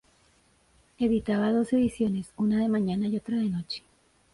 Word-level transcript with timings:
Editaba 0.97 1.51
dos 1.51 1.73
ediciones, 1.73 2.33
una 2.35 2.57
de 2.59 2.67
mañana 2.69 3.05
y 3.07 3.17
otra 3.17 3.37
de 3.37 3.49
noche. 3.49 3.83